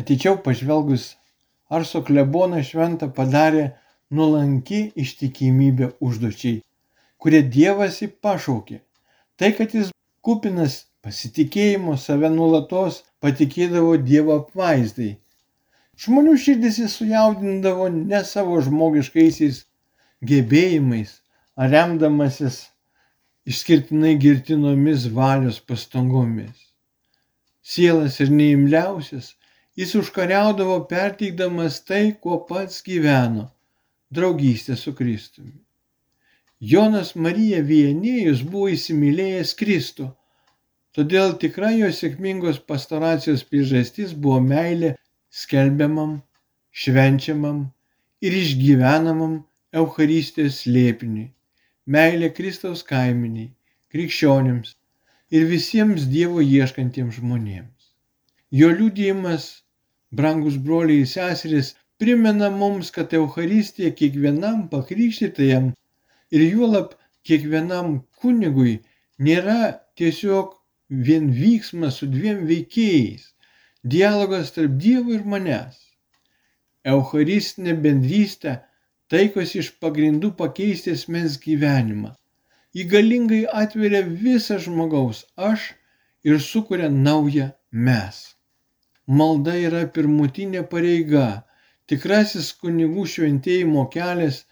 Ateičiau 0.00 0.36
pažvelgus, 0.44 1.14
Arso 1.76 2.02
kleboną 2.06 2.60
šventą 2.62 3.08
padarė 3.10 3.62
nuolanki 4.14 4.80
ištikimybė 5.02 5.88
užduočiai, 6.08 6.60
kurie 7.18 7.40
Dievas 7.56 7.98
jį 8.02 8.12
pašaukė. 8.22 8.78
Tai, 9.36 9.50
kad 9.58 9.74
jis 9.74 9.90
kupinas 10.22 10.76
pasitikėjimo 11.02 11.96
save 11.98 12.30
nulatos 12.30 13.00
patikėdavo 13.24 13.96
Dievo 13.98 14.36
apvaizdai. 14.42 15.16
Žmonių 16.04 16.36
širdis 16.44 16.78
jis 16.84 16.94
sujaudindavo 17.00 17.88
ne 17.96 18.22
savo 18.30 18.60
žmogiškaisiais 18.62 19.64
gebėjimais, 20.30 21.12
ar 21.18 21.25
remdamasis 21.56 22.66
išskirtinai 23.46 24.14
girtinomis 24.20 25.08
valios 25.18 25.58
pastangomis. 25.60 26.56
Sielas 27.62 28.20
ir 28.20 28.30
neimliausias, 28.30 29.34
jis 29.76 29.94
užkariaudavo 30.00 30.80
perteikdamas 30.90 31.80
tai, 31.88 32.16
kuo 32.20 32.38
pats 32.48 32.82
gyveno 32.86 33.50
draugystę 34.10 34.76
su 34.76 34.94
Kristumi. 34.94 35.56
Jonas 36.60 37.14
Marija 37.16 37.60
Vienėjus 37.60 38.42
buvo 38.48 38.70
įsimylėjęs 38.72 39.52
Kristų, 39.60 40.06
todėl 40.96 41.34
tikra 41.42 41.72
jo 41.74 41.90
sėkmingos 41.92 42.62
pastoracijos 42.70 43.44
priežastis 43.44 44.14
buvo 44.14 44.40
meilė 44.40 44.94
skelbiamam, 45.28 46.22
švenčiamam 46.72 47.66
ir 48.24 48.38
išgyvenamam 48.40 49.42
Eucharistijos 49.76 50.62
slėpiniui, 50.62 51.28
meilė 51.94 52.32
Kristaus 52.36 52.82
kaiminiai, 52.90 53.52
krikščionėms 53.94 54.74
ir 55.36 55.46
visiems 55.50 56.06
Dievo 56.10 56.42
ieškantiems 56.42 57.20
žmonėms. 57.20 57.90
Jo 58.60 58.70
liūdėjimas, 58.74 59.46
brangus 60.18 60.58
broliai 60.66 61.04
ir 61.04 61.10
seserys, 61.10 61.74
primena 62.02 62.50
mums, 62.50 62.90
kad 62.96 63.14
Eucharistija 63.20 63.92
kiekvienam 64.00 64.66
pakrikštytajam 64.72 65.72
ir 66.34 66.44
juolab 66.46 66.94
kiekvienam 67.26 67.96
kunigui 68.20 68.76
nėra 69.28 69.60
tiesiog 69.98 70.54
vien 71.08 71.32
vyksmas 71.38 72.00
su 72.00 72.10
dviem 72.10 72.44
veikėjais, 72.50 73.32
dialogas 73.96 74.54
tarp 74.54 74.78
Dievo 74.82 75.14
ir 75.14 75.26
manęs. 75.34 75.78
Eucharistinė 76.86 77.74
bendrystė 77.82 78.60
taikosi 79.12 79.60
iš 79.62 79.72
pagrindų 79.82 80.32
pakeisti 80.40 80.94
asmens 80.98 81.36
gyvenimą. 81.42 82.12
Ji 82.76 82.84
galingai 82.92 83.42
atveria 83.62 84.02
visą 84.22 84.58
žmogaus 84.64 85.22
aš 85.50 85.70
ir 86.30 86.40
sukuria 86.46 86.88
naują 87.06 87.46
mes. 87.88 88.18
Malda 89.18 89.54
yra 89.68 89.84
pirmutinė 89.98 90.62
pareiga, 90.72 91.26
tikrasis 91.90 92.50
kunigų 92.62 93.06
šventėjimo 93.12 93.84
kelias 93.94 94.42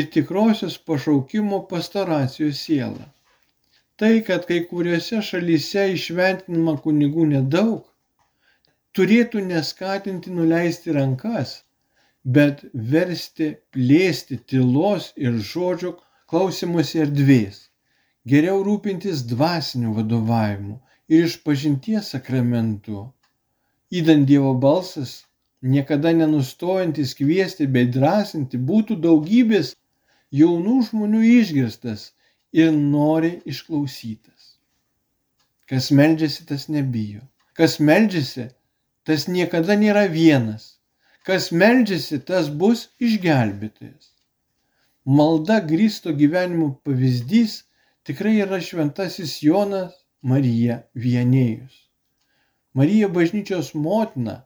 ir 0.00 0.08
tikrosios 0.14 0.78
pašaukimo 0.90 1.60
pastoracijos 1.72 2.64
siela. 2.64 3.06
Tai, 4.00 4.14
kad 4.26 4.48
kai 4.48 4.60
kuriuose 4.70 5.20
šalyse 5.28 5.84
išventinama 5.98 6.76
kunigų 6.84 7.28
nedaug, 7.34 7.84
turėtų 8.96 9.44
neskatinti 9.52 10.34
nuleisti 10.40 10.94
rankas, 10.96 11.54
bet 12.24 12.64
versti 12.74 13.54
plėsti 13.72 14.38
tylos 14.50 15.12
ir 15.16 15.38
žodžio 15.50 15.94
klausimuose 16.30 17.00
erdvės, 17.04 17.68
geriau 18.28 18.62
rūpintis 18.66 19.24
dvasiniu 19.30 19.94
vadovavimu 19.96 20.80
ir 21.08 21.24
išpažinties 21.28 22.12
sakramentu. 22.14 23.06
Įdant 23.90 24.26
Dievo 24.28 24.52
balsas 24.54 25.24
niekada 25.62 26.12
nenustojantis 26.12 27.14
kviesti 27.18 27.66
bei 27.66 27.88
drąsinti, 27.88 28.60
būtų 28.60 28.98
daugybės 29.00 29.74
jaunų 30.30 30.76
žmonių 30.90 31.22
išgirstas 31.40 32.12
ir 32.52 32.72
nori 32.72 33.38
išklausytas. 33.48 34.58
Kas 35.68 35.90
meldžiasi, 35.90 36.44
tas 36.48 36.68
nebijo. 36.68 37.24
Kas 37.56 37.78
meldžiasi, 37.80 38.48
tas 39.04 39.26
niekada 39.28 39.76
nėra 39.76 40.06
vienas. 40.12 40.77
Kas 41.28 41.50
meldžiasi, 41.52 42.22
tas 42.24 42.48
bus 42.60 42.86
išgelbėtojas. 43.04 44.14
Malda 45.04 45.58
grįsto 45.64 46.14
gyvenimo 46.16 46.70
pavyzdys 46.84 47.60
tikrai 48.08 48.38
yra 48.44 48.60
šventasis 48.64 49.38
Jonas 49.44 49.92
Marija 50.24 50.82
Vienėjus. 50.96 51.84
Marija 52.72 53.08
bažnyčios 53.12 53.74
motina 53.76 54.38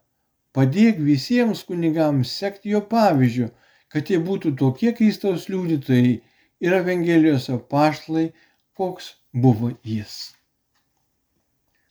Padėk 0.56 0.98
visiems 1.00 1.62
kunigams 1.68 2.32
sekti 2.38 2.72
jo 2.74 2.80
pavyzdžiu, 2.88 3.46
kad 3.92 4.10
jie 4.12 4.18
būtų 4.26 4.52
tokie 4.62 4.90
Kristaus 4.98 5.46
liudytojai 5.48 6.18
ir 6.66 6.74
Evangelijos 6.78 7.48
apaštlai, 7.54 8.26
koks 8.76 9.06
buvo 9.32 9.70
jis. 9.92 10.16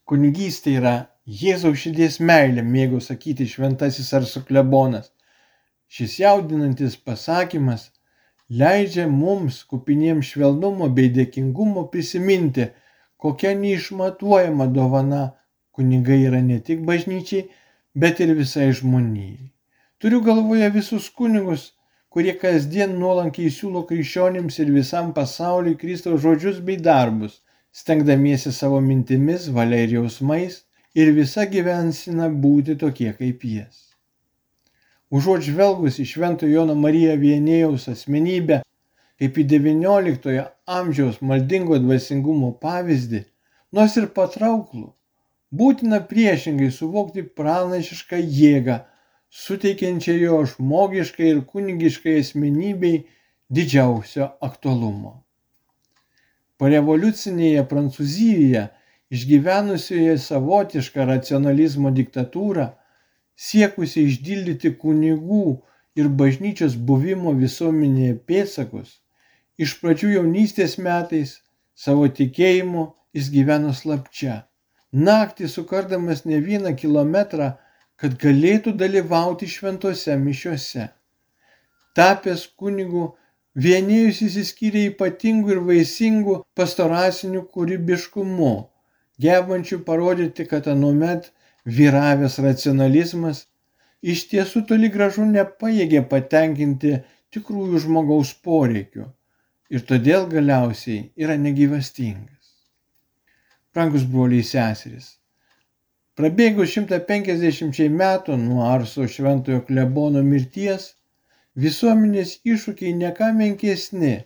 Kunigystė 0.06 0.76
yra 0.78 0.94
Jėzaus 1.40 1.78
širdies 1.80 2.18
meilė, 2.28 2.64
mėgo 2.76 2.98
sakyti 3.00 3.46
šventasis 3.48 4.08
ar 4.18 4.26
suklebonas. 4.28 5.06
Šis 5.88 6.16
jaudinantis 6.20 6.98
pasakymas 7.08 7.86
leidžia 8.62 9.06
mums, 9.08 9.60
kupiniems 9.70 10.32
švelnumo 10.34 10.90
bei 10.98 11.12
dėkingumo, 11.18 11.86
prisiminti, 11.94 12.66
kokia 13.24 13.54
neišmatuojama 13.60 14.68
dovana 14.78 15.22
kunigai 15.78 16.18
yra 16.30 16.42
ne 16.48 16.58
tik 16.70 16.82
bažnyčiai, 16.90 17.46
bet 17.96 18.20
ir 18.26 18.34
visai 18.40 18.68
žmonijai. 18.80 19.48
Turiu 20.04 20.20
galvoje 20.26 20.68
visus 20.74 21.08
kunigus, 21.22 21.70
kurie 22.12 22.34
kasdien 22.42 22.98
nuolankiai 23.04 23.54
siūlo 23.60 23.86
krikščionims 23.94 24.60
ir 24.66 24.74
visam 24.80 25.16
pasauliui 25.16 25.80
Kristaus 25.86 26.20
žodžius 26.26 26.60
bei 26.60 26.76
darbus, 26.90 27.40
stengdamiesi 27.72 28.52
savo 28.60 28.84
mintimis, 28.90 29.48
valia 29.60 29.86
ir 29.88 29.96
jausmais 30.00 30.60
ir 30.96 31.14
visa 31.16 31.46
gyvensina 31.48 32.28
būti 32.30 32.76
tokie 32.80 33.14
kaip 33.18 33.46
jis. 33.48 33.88
Užuot 35.12 35.44
žvelgus 35.44 36.00
į 36.00 36.08
Švento 36.08 36.48
Jono 36.48 36.76
Mariją 36.80 37.18
Vienėjaus 37.20 37.90
asmenybę 37.92 38.62
kaip 39.22 39.36
į 39.38 39.44
XIX 39.46 40.48
amžiaus 40.66 41.20
maldingo 41.22 41.78
dvasingumo 41.78 42.56
pavyzdį, 42.64 43.20
nors 43.78 43.94
ir 44.02 44.08
patrauklų, 44.16 44.88
būtina 45.54 46.00
priešingai 46.10 46.72
suvokti 46.74 47.28
pranašišką 47.38 48.18
jėgą, 48.18 48.80
suteikiančią 49.44 50.16
jo 50.24 50.40
žmogiškai 50.54 51.28
ir 51.36 51.44
kunigiškai 51.52 52.18
asmenybei 52.24 53.04
didžiausio 53.54 54.32
aktualumo. 54.48 55.20
Porevoliucinėje 56.58 57.62
Prancūzijoje, 57.70 58.66
išgyvenusioje 59.16 60.18
savotišką 60.26 61.08
racionalizmo 61.10 61.92
diktatūrą, 61.98 62.68
siekusi 63.48 64.06
išdildyti 64.10 64.74
kunigų 64.84 65.46
ir 66.00 66.12
bažnyčios 66.22 66.78
buvimo 66.92 67.34
visuomenėje 67.40 68.20
pėtsakus, 68.30 69.00
iš 69.58 69.80
pradžių 69.82 70.16
jaunystės 70.20 70.78
metais 70.78 71.42
savo 71.76 72.08
tikėjimu 72.22 72.88
jis 73.18 73.34
gyveno 73.36 73.76
slapčia 73.76 74.42
naktį 74.92 75.48
sukardamas 75.48 76.26
ne 76.26 76.40
vieną 76.44 76.76
kilometrą, 76.76 77.54
kad 77.96 78.18
galėtų 78.20 78.74
dalyvauti 78.76 79.48
šventose 79.48 80.18
mišiuose. 80.18 80.90
Tapęs 81.96 82.48
kunigu, 82.58 83.16
vienėjus 83.56 84.22
įsiskyrė 84.28 84.86
ypatingų 84.92 85.52
ir 85.56 85.62
vaisingų 85.68 86.36
pastoracinių 86.56 87.44
kūrybiškumu, 87.54 88.54
gebančių 89.26 89.80
parodyti, 89.88 90.48
kad 90.52 90.68
anuomet 90.74 91.32
vyravęs 91.78 92.38
racionalizmas 92.46 93.46
iš 94.02 94.28
tiesų 94.34 94.66
toli 94.70 94.92
gražu 94.98 95.26
nepajėgė 95.32 96.04
patenkinti 96.14 96.98
tikrųjų 97.36 97.86
žmogaus 97.88 98.36
poreikių 98.48 99.08
ir 99.72 99.90
todėl 99.94 100.30
galiausiai 100.36 101.02
yra 101.26 101.38
negyvastingas 101.48 102.42
brangus 103.74 104.04
broliai 104.14 104.44
seserys. 104.44 105.06
Prabėgus 106.20 106.74
150 106.76 107.86
metų 108.00 108.36
nuo 108.40 108.66
Arso 108.68 109.06
šventojo 109.08 109.62
klebono 109.68 110.24
mirties, 110.28 110.90
visuomenės 111.56 112.34
iššūkiai 112.54 112.92
neką 113.00 113.32
menkesni. 113.38 114.18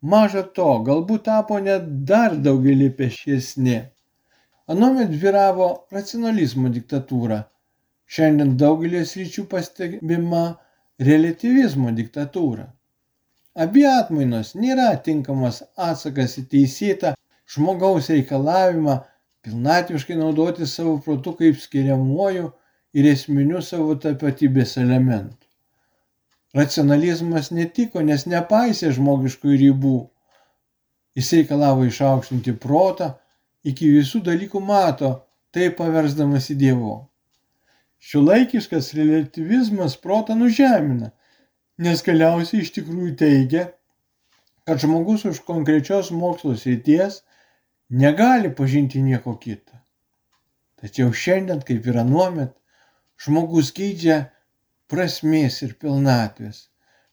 Maža 0.00 0.46
to, 0.56 0.70
galbūt 0.86 1.26
tapo 1.28 1.58
net 1.60 1.90
dar 2.08 2.36
daugelį 2.46 2.88
pešiesni. 3.00 3.76
Anuomet 4.70 5.10
vyravo 5.22 5.66
racionalizmo 5.90 6.68
diktatūra. 6.70 7.40
Šiandien 8.10 8.52
daugelės 8.58 9.16
ryčių 9.18 9.42
pastebima 9.50 10.42
relativizmo 11.08 11.90
diktatūra. 11.96 12.68
Abi 13.64 13.82
atmainos 13.90 14.52
nėra 14.54 14.92
tinkamas 15.06 15.58
atsakas 15.88 16.36
į 16.38 16.44
teisėtą 16.52 17.10
žmogaus 17.50 18.12
reikalavimą 18.14 18.94
pilnatviškai 19.42 20.18
naudoti 20.20 20.68
savo 20.70 20.92
protu 21.06 21.32
kaip 21.40 21.58
skiriamuoju 21.58 22.50
ir 22.94 23.08
esminiu 23.10 23.62
savo 23.70 23.96
tapatybės 24.04 24.76
elementu. 24.84 25.48
Racionalizmas 26.54 27.50
netiko, 27.54 28.04
nes 28.06 28.26
nepaisė 28.30 28.92
žmogiškų 28.94 29.58
ribų. 29.64 29.96
Jis 31.18 31.32
reikalavo 31.40 31.90
išaukštinti 31.90 32.54
protą 32.62 33.10
iki 33.66 33.90
visų 33.94 34.22
dalykų 34.26 34.60
mato, 34.64 35.10
tai 35.52 35.70
paversdamas 35.76 36.50
į 36.52 36.56
Dievo. 36.60 36.94
Šiuolaikiškas 38.00 38.94
relativizmas 38.96 39.96
protą 40.00 40.36
nužemina, 40.38 41.10
nes 41.84 42.04
galiausiai 42.06 42.62
iš 42.64 42.72
tikrųjų 42.78 43.16
teigia, 43.20 43.66
kad 44.64 44.80
žmogus 44.80 45.26
už 45.28 45.42
konkrečios 45.44 46.12
mokslo 46.14 46.54
srities 46.56 47.20
negali 47.90 48.52
pažinti 48.56 49.02
nieko 49.02 49.34
kito. 49.42 49.76
Tačiau 50.80 51.12
šiandien, 51.12 51.60
kaip 51.66 51.86
ir 51.90 52.00
anuomet, 52.00 52.54
žmogus 53.20 53.72
geidžia 53.76 54.18
prasmės 54.88 55.60
ir 55.66 55.74
pilnatvės, 55.82 56.68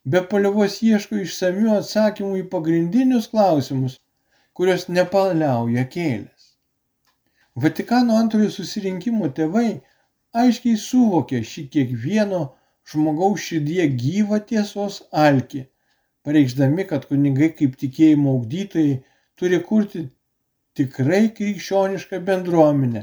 be 0.08 0.22
paliovos 0.30 0.78
ieško 0.86 1.20
išsamių 1.24 1.74
atsakymų 1.76 2.44
į 2.44 2.48
pagrindinius 2.54 3.28
klausimus, 3.34 3.98
kurios 4.56 4.88
nepaliauja 4.88 5.84
kėlęs. 5.92 6.37
Vatikano 7.62 8.16
antrojo 8.22 8.50
susirinkimo 8.54 9.28
tėvai 9.36 9.68
aiškiai 10.42 10.78
suvokė 10.82 11.40
šį 11.52 11.64
kiekvieno 11.74 12.40
žmogaus 12.90 13.46
širdyje 13.48 13.86
gyvą 14.02 14.38
tiesos 14.50 14.98
alkį, 15.24 15.64
pareikšdami, 16.24 16.84
kad 16.90 17.06
kunigai 17.10 17.48
kaip 17.60 17.74
tikėjimo 17.80 18.34
augdytojai 18.36 18.98
turi 19.40 19.60
kurti 19.70 20.04
tikrai 20.78 21.24
krikščionišką 21.38 22.20
bendruomenę, 22.28 23.02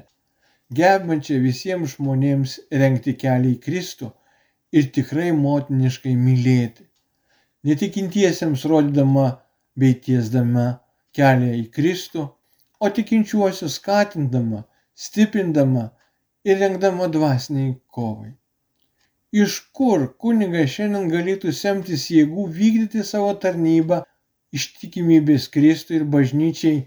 gebančią 0.80 1.42
visiems 1.44 1.98
žmonėms 1.98 2.56
renkti 2.84 3.16
kelią 3.26 3.52
į 3.58 3.60
Kristų 3.66 4.12
ir 4.80 4.88
tikrai 5.00 5.34
motiniškai 5.42 6.16
mylėti. 6.22 6.88
Netikintiesiems 7.68 8.64
rodydama 8.72 9.28
bei 9.76 10.00
tiesdama 10.08 10.68
kelią 11.18 11.54
į 11.60 11.68
Kristų, 11.76 12.30
o 12.86 12.90
tikinčiuosius 12.96 13.78
skatindama, 13.80 14.64
stiprindama 15.06 15.86
ir 16.46 16.60
rengdama 16.62 17.08
dvasiniai 17.14 17.76
kovai. 17.98 18.34
Iš 19.44 19.56
kur 19.76 20.06
kunigas 20.22 20.76
šiandien 20.76 21.10
galėtų 21.12 21.54
semtis 21.60 22.06
jėgų 22.14 22.46
vykdyti 22.60 23.04
savo 23.04 23.32
tarnybą 23.46 24.04
ištikimybės 24.56 25.50
Kristui 25.56 25.98
ir 26.00 26.06
bažnyčiai 26.14 26.84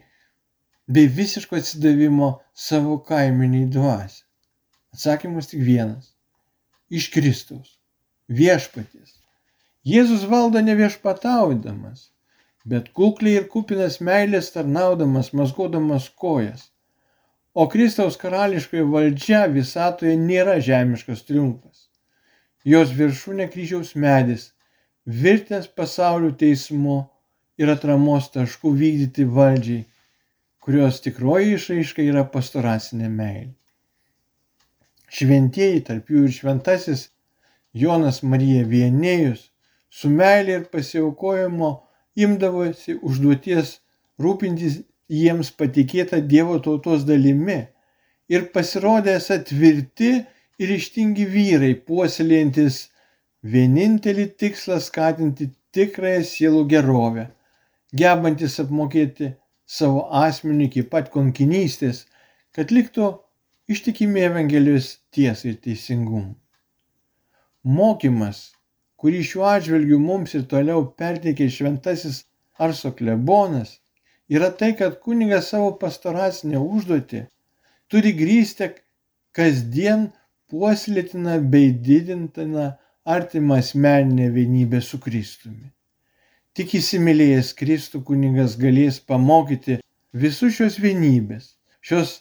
bei 0.88 1.10
visiško 1.18 1.58
atsidavimo 1.58 2.30
savo 2.68 2.96
kaiminiai 3.10 3.68
dvasiai? 3.74 4.24
Atsakymas 4.94 5.50
tik 5.50 5.60
vienas- 5.66 6.14
iš 6.98 7.10
Kristaus, 7.12 7.74
viešpaties. 8.40 9.18
Jėzus 9.84 10.24
valdo 10.30 10.62
ne 10.64 10.78
viešpataudamas, 10.78 12.08
bet 12.70 12.90
kukliai 12.96 13.40
ir 13.42 13.46
kupinas 13.52 14.00
meilės 14.04 14.52
tarnaudamas, 14.54 15.32
mazgodamas 15.40 16.10
kojas 16.24 16.68
o 17.58 17.66
Kristaus 17.66 18.14
karališkoji 18.20 18.84
valdžia 18.86 19.40
visatoje 19.50 20.12
nėra 20.16 20.60
žemiškas 20.62 21.24
triumfas. 21.26 21.88
Jos 22.62 22.92
viršūnė 22.94 23.48
kryžiaus 23.50 23.96
medis, 23.98 24.44
virtęs 25.22 25.66
pasaulio 25.80 26.30
teismu 26.42 27.00
ir 27.58 27.72
atramos 27.72 28.28
taškų 28.34 28.72
vykdyti 28.82 29.26
valdžiai, 29.38 29.80
kurios 30.62 31.00
tikroji 31.02 31.56
išaiška 31.56 32.06
yra 32.06 32.22
pastoracinė 32.36 33.10
meilė. 33.10 33.54
Šventieji, 35.10 35.82
tarp 35.90 36.14
jų 36.14 36.28
ir 36.28 36.38
šventasis 36.38 37.08
Jonas 37.74 38.22
Marija 38.22 38.62
Vienėjus, 38.70 39.48
su 39.90 40.12
meilė 40.14 40.60
ir 40.60 40.68
pasiaukojimo 40.70 41.72
imdavosi 42.24 42.98
užduoties 43.02 43.78
rūpintis 44.22 44.80
jiems 45.08 45.50
patikėta 45.58 46.20
Dievo 46.32 46.58
tautos 46.64 47.04
dalimi 47.08 47.60
ir 48.28 48.48
pasirodė 48.54 49.16
esą 49.18 49.38
tvirti 49.48 50.12
ir 50.58 50.72
ištingi 50.74 51.26
vyrai, 51.32 51.74
puoselėjantis 51.88 52.88
vienintelį 53.42 54.26
tikslą 54.42 54.80
skatinti 54.82 55.50
tikrąją 55.74 56.24
sielų 56.26 56.64
gerovę, 56.72 57.28
gebantis 57.94 58.58
apmokėti 58.62 59.32
savo 59.68 60.06
asmenį 60.24 60.68
iki 60.68 60.84
pat 60.92 61.10
konkinystės, 61.14 62.04
kad 62.56 62.72
liktų 62.74 63.12
ištikimi 63.70 64.24
Evangelijos 64.26 64.96
tiesai 65.14 65.52
ir 65.52 65.58
teisingumui. 65.64 66.34
Mokymas, 67.68 68.48
kurį 68.98 69.22
šiuo 69.30 69.46
atžvilgiu 69.52 69.98
mums 70.02 70.34
ir 70.38 70.46
toliau 70.52 70.84
perteikė 71.00 71.46
šventasis 71.54 72.24
Arso 72.58 72.90
klebonas, 72.98 73.76
yra 74.28 74.48
tai, 74.60 74.72
kad 74.78 74.98
kunigas 75.04 75.52
savo 75.52 75.70
pastoracinę 75.82 76.58
užduotį 76.58 77.20
turi 77.92 78.12
grįsti 78.18 78.72
kasdien 79.38 80.08
puoselėtina 80.50 81.38
bei 81.52 81.70
didintina 81.88 82.66
artimą 83.16 83.60
asmeninę 83.62 84.30
vienybę 84.34 84.82
su 84.82 84.98
Kristumi. 85.04 85.70
Tik 86.58 86.74
įsimylėjęs 86.80 87.54
Kristų 87.60 88.02
kunigas 88.10 88.58
galės 88.58 88.98
pamokyti 88.98 89.78
visus 90.24 90.58
šios 90.58 90.80
vienybės, 90.82 91.52
šios 91.80 92.18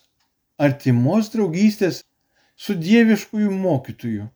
artimos 0.61 1.33
draugystės 1.33 2.03
su 2.53 2.77
dieviškųjų 2.77 3.49
mokytojų 3.65 4.27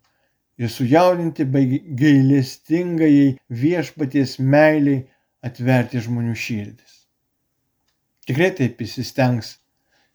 ir 0.62 0.70
sujaudinti 0.70 1.46
bei 1.54 1.82
gailestingai 2.02 3.38
viešpaties 3.64 4.38
meiliai 4.54 5.00
atverti 5.48 6.02
žmonių 6.06 6.36
širdis. 6.38 6.98
Tikrai 8.30 8.52
taip 8.60 8.84
įsistengs 8.86 9.56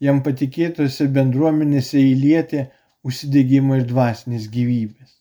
jam 0.07 0.21
patikėtose 0.23 1.09
bendruomenėse 1.17 1.99
įlieti 1.99 2.63
užsidėgymo 3.07 3.81
ir 3.81 3.89
dvasinės 3.91 4.47
gyvybės. 4.53 5.17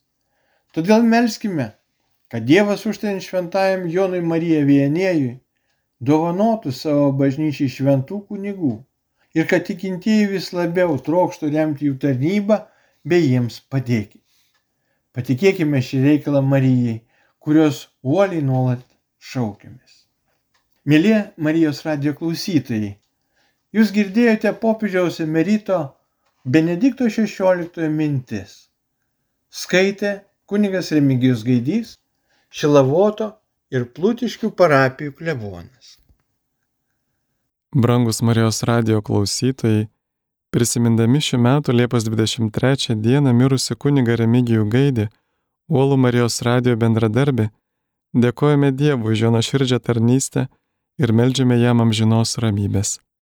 Todėl 0.76 1.02
melskime, 1.10 1.72
kad 2.30 2.46
Dievas 2.46 2.84
užtain 2.86 3.18
šventajam 3.24 3.88
Jonui 3.90 4.22
Marija 4.22 4.62
Vienėjui 4.68 5.32
dovanotų 6.10 6.74
savo 6.76 7.08
bažnyčiai 7.18 7.72
šventų 7.72 8.20
kunigų 8.30 8.76
ir 9.34 9.50
kad 9.50 9.66
tikintieji 9.66 10.30
vis 10.36 10.52
labiau 10.54 10.94
trokštų 11.08 11.50
remti 11.56 11.90
jų 11.90 11.98
tarnybą 12.06 12.60
bei 13.02 13.26
jiems 13.26 13.58
padėti. 13.72 14.20
Patikėkime 15.16 15.80
šį 15.80 16.02
reikalą 16.04 16.42
Marijai, 16.44 16.98
kurios 17.40 17.86
uoliai 18.04 18.42
nuolat 18.44 18.82
šaukiamės. 19.16 20.02
Mėly 20.86 21.14
Marijos 21.40 21.80
radio 21.86 22.12
klausytojai, 22.18 22.92
jūs 23.72 23.92
girdėjote 23.96 24.52
popiežiaus 24.60 25.22
emerito 25.24 25.78
Benedikto 26.44 27.08
XVI 27.08 27.88
mintis. 27.90 28.66
Skaitė 29.48 30.12
kunigas 30.46 30.92
Remigijus 30.92 31.42
Gaidys, 31.48 31.96
Šilavoto 32.52 33.32
ir 33.72 33.88
Plutiškių 33.96 34.52
parapijų 34.54 35.16
klebonas. 35.18 35.96
Brangus 37.74 38.22
Marijos 38.22 38.62
radio 38.68 39.00
klausytojai, 39.04 39.88
prisimindami 40.54 41.22
šių 41.22 41.40
metų 41.46 41.74
Liepos 41.76 42.06
23 42.08 42.96
dieną 43.02 43.32
mirusi 43.36 43.76
kuniga 43.76 44.16
Remigijų 44.20 44.66
Gaidį, 44.72 45.08
Uolų 45.70 45.96
Marijos 45.98 46.42
radio 46.46 46.76
bendradarbį, 46.78 47.48
dėkojame 48.14 48.70
Dievui 48.72 49.16
už 49.16 49.26
jo 49.26 49.32
nuoširdžią 49.34 49.80
tarnystę 49.82 50.46
ir 50.98 51.12
melžiame 51.12 51.58
jam 51.58 51.82
amžinos 51.82 52.38
ramybės. 52.38 53.00